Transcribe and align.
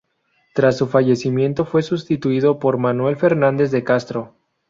Tras 0.55 0.77
su 0.79 0.87
fallecimiento 0.87 1.63
fue 1.63 1.83
sustituido 1.83 2.57
por 2.57 2.79
Manuel 2.79 3.17
Fernández 3.17 3.69
de 3.69 3.83
Castro. 3.83 4.33